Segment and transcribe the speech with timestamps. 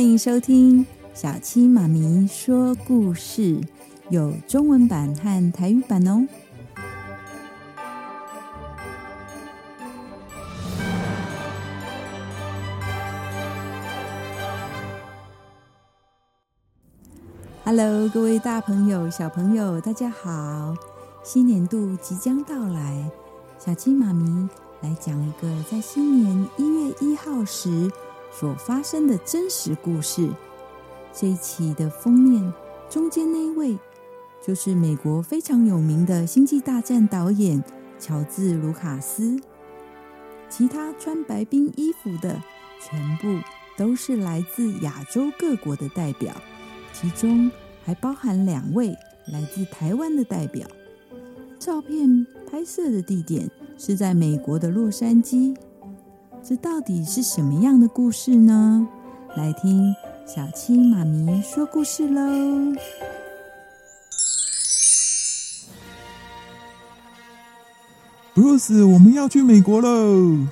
[0.00, 3.60] 欢迎收听小七妈咪说故事，
[4.08, 6.26] 有中文版和台语版哦。
[17.62, 20.74] Hello，各位大朋友、小朋友，大家好！
[21.22, 23.10] 新年度即将到来，
[23.58, 24.48] 小七妈咪
[24.80, 27.92] 来讲一个在新年一月一号时
[28.30, 30.28] 所发生的真实故事。
[31.12, 32.52] 这一期的封面
[32.88, 33.78] 中间那一位，
[34.40, 37.62] 就是美国非常有名的《星际大战》导演
[37.98, 39.40] 乔治·卢卡斯。
[40.48, 42.40] 其他穿白冰衣服的，
[42.80, 43.42] 全部
[43.76, 46.34] 都是来自亚洲各国的代表。
[46.92, 47.50] 其中
[47.84, 48.94] 还包含两位
[49.32, 50.66] 来自台湾的代表。
[51.58, 55.56] 照片拍摄的地点是在美国的洛杉矶。
[56.42, 58.88] 这到底是什么样的故事呢？
[59.36, 59.94] 来听
[60.26, 62.22] 小七妈咪说故事喽
[68.34, 70.46] ！Bruce，我们要去美国喽！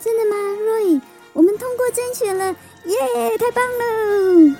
[0.00, 1.00] 真的吗，Roy？
[1.34, 3.36] 我们通过甄选了，耶！
[3.38, 4.56] 太棒了！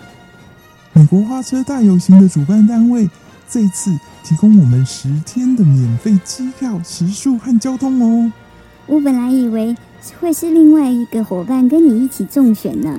[0.93, 3.09] 美国花车大游行的主办单位
[3.49, 3.91] 这一次
[4.23, 8.31] 提供我们十天的免费机票、食宿和交通哦。
[8.87, 9.75] 我本来以为
[10.21, 12.99] 会是另外一个伙伴跟你一起中选呢。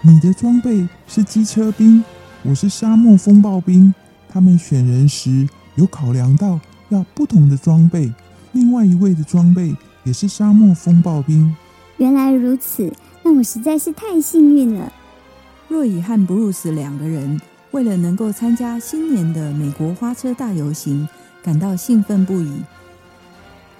[0.00, 2.02] 你的装备是机车兵，
[2.42, 3.94] 我是沙漠风暴兵。
[4.28, 8.12] 他们选人时有考量到要不同的装备。
[8.52, 11.54] 另外一位的装备也是沙漠风暴兵。
[11.98, 14.92] 原来如此，那我实在是太幸运了。
[15.68, 17.40] 若以和布鲁斯两个人
[17.70, 21.08] 为了能够参加新年的美国花车大游行，
[21.42, 22.52] 感到兴奋不已。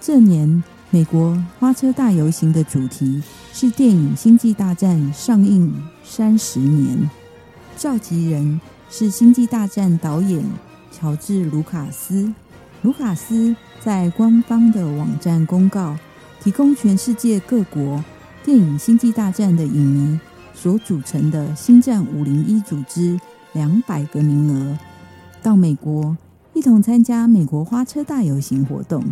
[0.00, 0.62] 这年
[0.94, 5.72] 美国花车大游行的主题是电影《星际大战》上映
[6.04, 7.08] 三十年，
[7.78, 8.60] 召集人
[8.90, 10.44] 是《星际大战》导演
[10.90, 12.30] 乔治·卢卡斯。
[12.82, 15.96] 卢卡斯在官方的网站公告，
[16.42, 18.04] 提供全世界各国
[18.44, 20.20] 电影《星际大战》的影迷。
[20.54, 23.18] 所组成的星战五零一组织
[23.54, 24.78] 两百个名额，
[25.42, 26.14] 到美国
[26.52, 29.02] 一同参加美国花车大游行活动。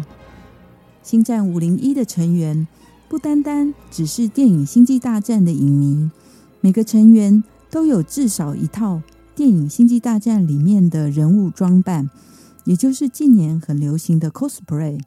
[1.03, 2.67] 星战五零一的成员
[3.09, 6.11] 不单单只是电影《星际大战》的影迷，
[6.61, 9.03] 每个成员都有至少一套
[9.35, 12.09] 电影《星际大战》里面的人物装扮，
[12.65, 15.01] 也就是近年很流行的 cosplay。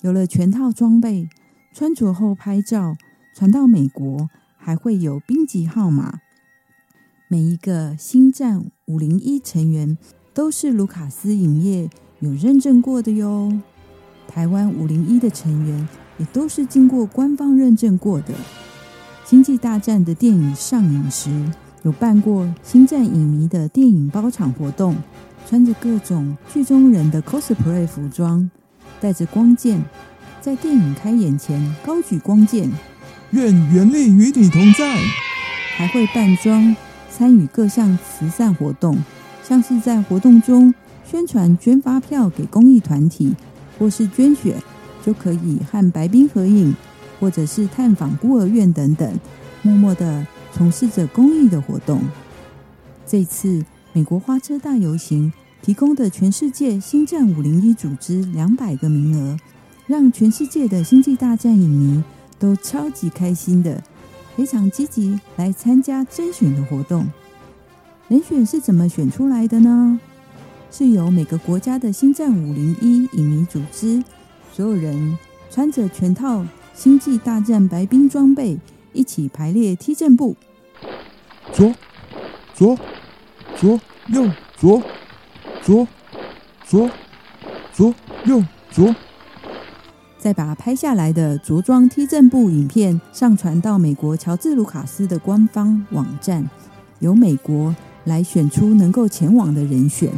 [0.00, 1.28] 有了全套装备，
[1.74, 2.96] 穿着后拍照，
[3.34, 4.28] 传到美国。
[4.60, 6.18] 还会有兵籍号码，
[7.28, 9.96] 每一个星战五零一成员
[10.34, 13.62] 都是卢卡斯影业有认证过的哟。
[14.28, 18.34] 台湾五零一的成员也都是经过官方认证过的。
[19.24, 21.30] 星际大战的电影上映时，
[21.82, 24.96] 有办过星战影迷的电影包场活动，
[25.48, 28.48] 穿着各种剧中人的 cosplay 服装，
[29.00, 29.82] 带着光剑，
[30.40, 32.70] 在电影开演前高举光剑。
[33.32, 34.96] 愿原力与你同在，
[35.76, 36.74] 还会扮装
[37.10, 38.96] 参与各项慈善活动，
[39.42, 40.72] 像是在活动中
[41.04, 43.36] 宣传捐发票给公益团体，
[43.78, 44.56] 或是捐血
[45.04, 46.74] 就可以和白冰合影，
[47.20, 49.18] 或者是探访孤儿院等等，
[49.62, 52.00] 默默的从事着公益的活动。
[53.06, 59.36] 这次美国花车大游行提供的全世界星战五零一组织两百个名额，
[59.86, 62.02] 让全世界的星际大战影迷。
[62.40, 63.82] 都超级开心的，
[64.36, 67.04] 非常积极来参加甄选的活动。
[68.06, 69.98] 人选是怎么选出来的呢？
[70.70, 74.02] 是由每个国家的星战五零一影迷组织，
[74.52, 75.18] 所有人
[75.50, 78.58] 穿着全套星际大战白兵装备，
[78.92, 80.36] 一起排列梯阵步，
[81.52, 81.74] 左
[82.54, 82.78] 左
[83.56, 84.82] 左右左
[85.62, 85.88] 左
[86.66, 86.90] 左
[87.72, 87.94] 左
[88.26, 88.94] 右左。
[90.18, 96.48] 再把拍下来的着装梯阵步影片上传到美国乔治·卢卡斯的官方网站，
[96.98, 100.12] 由美国来选出能够前往的人选。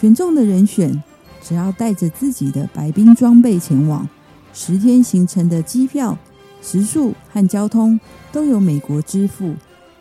[0.00, 1.02] 选中的人选
[1.42, 4.08] 只要带着自己的白兵装备前往，
[4.54, 6.16] 十天行程的机票、
[6.62, 8.00] 食宿和交通
[8.32, 9.54] 都由美国支付。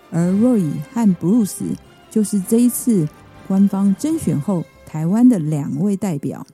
[0.09, 1.65] 而 Roy 和 Bruce
[2.09, 3.09] 就是这一次
[3.45, 6.47] 官方甄选后台湾的两位代表。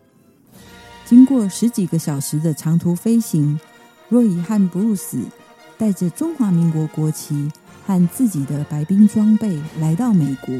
[1.06, 3.60] 经过十几个小时的长途飞行，
[4.10, 5.20] 若伊和布鲁斯
[5.78, 7.52] 带着中华民国国旗
[7.86, 10.56] 和自己的白兵装备来到美国。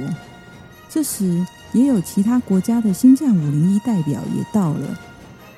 [0.88, 1.44] 这时，
[1.76, 4.98] 也有其他国家的星战五零一代表也到了。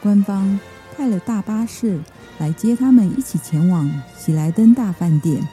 [0.01, 0.59] 官方
[0.95, 1.99] 派了大巴士
[2.39, 3.87] 来接他们，一起前往
[4.17, 5.47] 喜来登大饭店。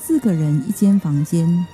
[0.00, 1.66] 四个人一间房间，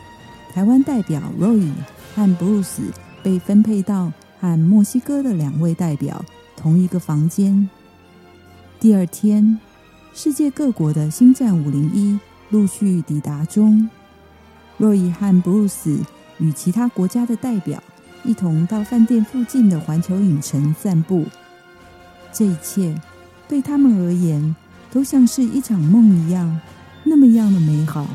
[0.54, 1.70] 台湾代表 Roy
[2.14, 2.80] 和 Bruce
[3.22, 4.10] 被分配到
[4.40, 6.24] 和墨西哥的两位代表
[6.56, 7.68] 同一个房间。
[8.80, 9.60] 第二天，
[10.14, 12.18] 世界各国的星战五零一
[12.48, 13.90] 陆续抵达中
[14.80, 15.98] ，Roy 和 Bruce
[16.38, 17.82] 与其他国家的代表
[18.24, 21.26] 一同到饭店附近的环球影城散步。
[22.32, 23.00] 这一切
[23.48, 24.54] 对他们而言
[24.90, 26.60] 都像是一场梦一样，
[27.04, 28.08] 那么样的美好。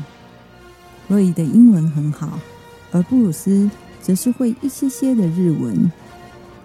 [1.08, 2.38] Roy 的英文很好，
[2.92, 3.70] 而布鲁斯
[4.00, 5.90] 则是会一些些的日文。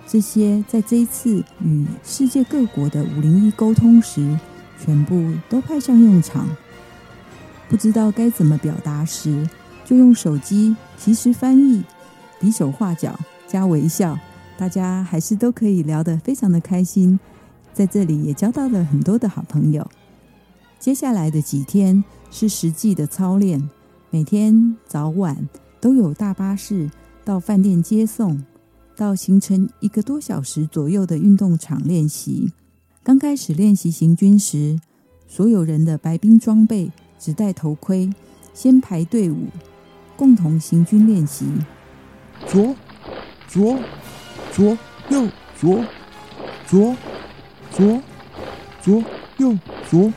[0.07, 4.37] 这些在这一次与世界各国的五零一沟通时，
[4.83, 6.47] 全部都派上用场。
[7.67, 9.49] 不知道该怎么表达时，
[9.83, 11.83] 就用手机即时翻译，
[12.39, 13.19] 比手画脚
[13.55, 14.19] 加微笑，
[14.57, 17.17] 大家还是都可以聊得非常的开心。
[17.73, 19.89] 在这里也交到了很多的好朋友。
[20.77, 23.69] 接下来的几天是实际的操练。
[24.09, 25.47] 每天早晚
[25.79, 26.91] 都有大巴士
[27.23, 28.43] 到饭店接送，
[28.97, 32.51] 到行程一个多小时左右的运动场练习。
[33.03, 34.77] 刚开始练习行军时，
[35.29, 38.11] 所有人的白兵装备只戴头盔，
[38.53, 39.47] 先排队伍，
[40.17, 41.45] 共同行军练习。
[42.47, 42.75] 左，
[43.47, 43.77] 左，
[44.51, 44.77] 左，
[45.09, 45.27] 右，
[45.59, 45.85] 左，
[46.67, 46.95] 左，
[47.71, 48.01] 左，
[48.81, 49.03] 左，
[49.37, 49.57] 右，
[49.89, 50.11] 左。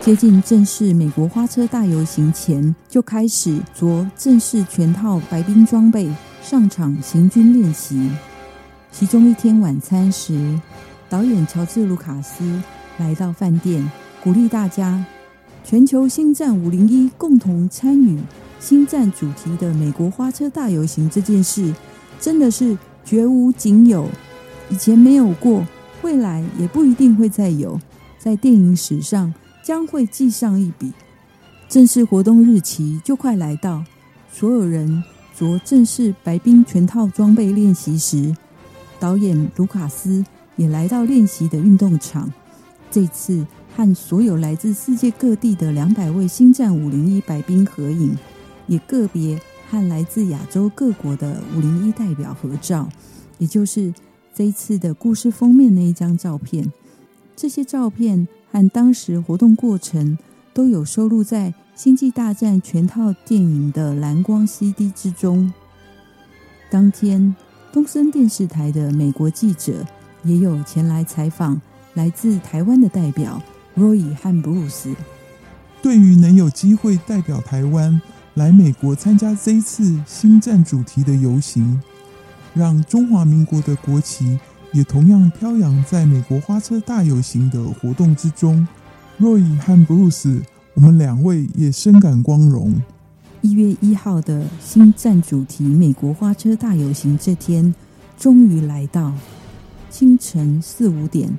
[0.00, 6.08] 接近正式美国花车大游行前，就开始着正式全套白兵装备
[6.42, 8.10] 上场行军练习。
[8.92, 10.60] 其中一天晚餐时，
[11.08, 12.62] 导演乔治·卢卡斯
[12.98, 13.90] 来到饭店，
[14.22, 15.04] 鼓励大家：
[15.64, 18.18] 全球星战五零一共同参与
[18.60, 21.74] 星战主题的美国花车大游行这件事，
[22.20, 24.08] 真的是绝无仅有，
[24.68, 25.66] 以前没有过，
[26.02, 27.80] 未来也不一定会再有，
[28.18, 29.34] 在电影史上。
[29.66, 30.92] 将会记上一笔。
[31.68, 33.82] 正式活动日期就快来到，
[34.32, 35.02] 所有人
[35.36, 38.36] 着正式白兵全套装备练习时，
[39.00, 40.24] 导演卢卡斯
[40.54, 42.32] 也来到练习的运动场。
[42.92, 48.16] 这次和所有来自世界各地的两百位星战五零一白兵合影，
[48.68, 49.36] 也个别
[49.70, 52.88] 和来自亚洲各国的五零一代表合照，
[53.38, 53.92] 也就是
[54.34, 56.72] 这一次的故事封面那一张照片。
[57.34, 58.26] 这些照片。
[58.52, 60.16] 和当时活动过程
[60.54, 65.52] 都有收录在《星际大战》全套电影的蓝光 CD 之中。
[66.70, 67.34] 当天，
[67.70, 69.84] 东森电视台的美国记者
[70.22, 71.60] 也有前来采访
[71.92, 73.42] 来自台湾的代表
[73.76, 74.94] Roy 和布鲁斯。
[75.82, 78.00] 对于能有机会代表台湾
[78.36, 81.80] 来美国参加这一次星战主题的游行，
[82.54, 84.38] 让中华民国的国旗。
[84.72, 88.66] 也同样飘扬在美国花车大游行的活动之中。
[89.18, 90.42] Roy 和 Bruce，
[90.74, 92.74] 我们两位也深感光荣。
[93.40, 97.74] 一月一号的星战主题美国花车大游行这天
[98.18, 99.14] 终于来到，
[99.88, 101.30] 清晨四五点，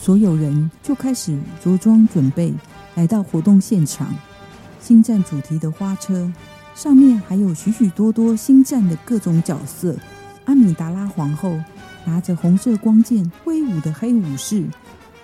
[0.00, 2.54] 所有人就开始着装准备，
[2.94, 4.14] 来到活动现场。
[4.80, 6.32] 星战主题的花车
[6.74, 9.96] 上面还有许许多多星战的各种角色，
[10.44, 11.58] 阿米达拉皇后。
[12.04, 14.64] 拿着红色光剑挥舞的黑武士，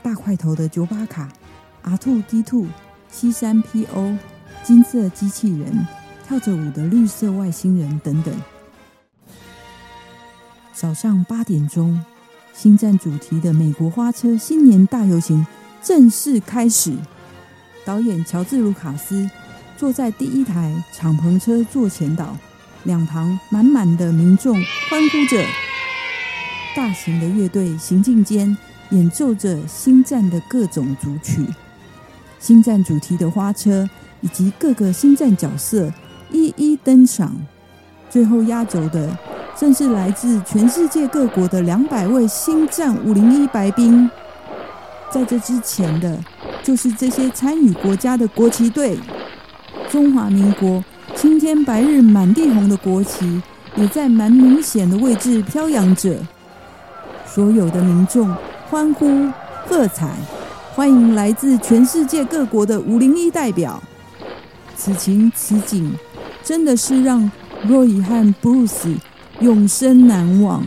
[0.03, 1.33] 大块头的九巴卡
[1.83, 2.67] ，R2-D2、
[3.09, 4.19] C-3PO、
[4.63, 5.87] 金色机器人，
[6.29, 8.35] 跳着舞的绿色外星人等等。
[10.75, 12.05] 早上八点钟，
[12.53, 15.47] 星战主题的美国花车新年大游行
[15.83, 16.95] 正式开始。
[17.87, 19.31] 导演乔治·卢卡斯
[19.77, 22.37] 坐在第一台敞篷车座前岛，
[22.85, 24.55] 两旁满满的民众
[24.89, 25.45] 欢呼着。
[26.77, 28.57] 大型的乐队行进间
[28.91, 31.45] 演奏着星战的各种主曲，
[32.39, 33.89] 星战主题的花车
[34.21, 35.93] 以及各个星战角色
[36.31, 37.35] 一一登场。
[38.11, 39.17] 最后压轴的
[39.59, 44.09] 正是来自全世界各国的两百位星战五零一白兵。
[45.11, 46.19] 在这之前的，
[46.63, 48.99] 就是这些参与国家的国旗队。
[49.95, 50.85] 中华民国
[51.15, 53.41] 青天白日满地红的国旗，
[53.77, 56.19] 也在蛮明显的位置飘扬着。
[57.25, 58.35] 所有的民众
[58.69, 59.31] 欢呼
[59.65, 60.17] 喝彩，
[60.75, 63.81] 欢迎来自全世界各国的五零一代表。
[64.75, 65.93] 此情此景，
[66.43, 67.31] 真的是让
[67.65, 68.97] Roy 和 Bruce
[69.39, 70.65] 永生难忘。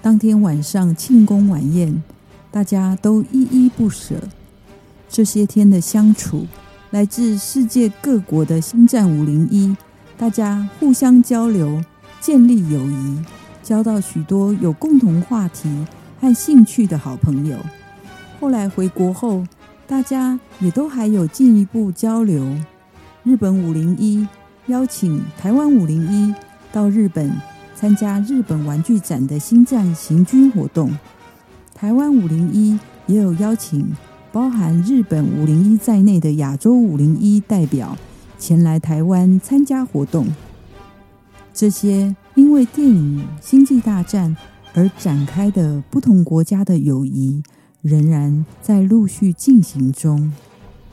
[0.00, 2.00] 当天晚上庆功晚宴，
[2.50, 4.16] 大家都依依不舍。
[5.08, 6.46] 这些天的相处，
[6.90, 9.76] 来自世界各国的星战五零一。
[10.16, 11.82] 大家互相交流，
[12.20, 13.24] 建立友谊，
[13.62, 15.68] 交到许多有共同话题
[16.20, 17.56] 和兴趣的好朋友。
[18.38, 19.44] 后来回国后，
[19.86, 22.46] 大家也都还有进一步交流。
[23.22, 24.26] 日本五零一
[24.66, 26.34] 邀请台湾五零一
[26.72, 27.32] 到日本
[27.74, 30.90] 参加日本玩具展的星战行军活动，
[31.80, 33.90] 台湾五零一也有邀请
[34.30, 37.96] 包含日本五零一在内的亚洲五零一代表
[38.38, 40.26] 前来台湾参加活动。
[41.54, 44.36] 这些因为电影《星际大战》
[44.74, 47.42] 而展开的不同国家的友谊，
[47.80, 50.30] 仍然在陆续进行中。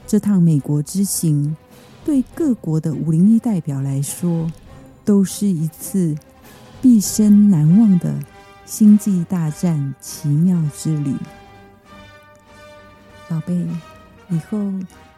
[0.06, 1.54] 这趟美国之行，
[2.02, 4.50] 对各国的五零一代表来说，
[5.04, 6.16] 都是一次
[6.80, 8.14] 毕生难忘的
[8.68, 11.14] 星际大战奇妙之旅。
[13.26, 13.66] 宝贝，
[14.28, 14.58] 以后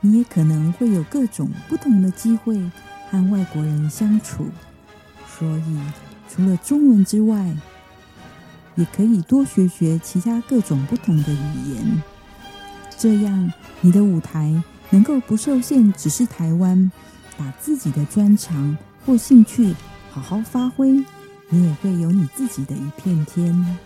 [0.00, 2.56] 你也可能会有各种不同的机会
[3.10, 4.46] 和外国人相处，
[5.36, 5.80] 所以
[6.28, 7.52] 除了中文之外，
[8.76, 12.02] 也可以多学学其他各种不同的语言，
[12.96, 16.92] 这样你的舞台能够不受限，只是台湾，
[17.36, 19.74] 把自己的专长或兴趣
[20.12, 21.04] 好好发挥，
[21.50, 23.76] 你也会有你自己的一片天。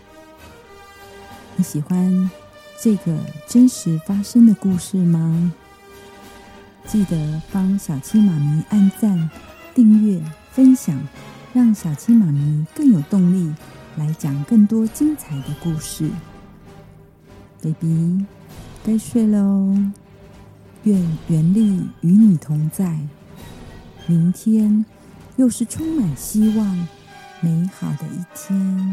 [1.56, 2.30] 你喜欢
[2.80, 3.18] 这个
[3.48, 5.52] 真实发生的故事吗？
[6.86, 9.30] 记得帮小七妈咪按赞、
[9.74, 10.96] 订阅、分享，
[11.52, 13.52] 让小七妈咪更有动力。
[13.96, 16.10] 来讲更多精彩的故事
[17.62, 18.24] ，baby，
[18.84, 19.92] 该睡了哦。
[20.82, 22.98] 愿原力与你同在，
[24.06, 24.84] 明天
[25.36, 26.88] 又是充满希望、
[27.44, 28.83] 美好的一天。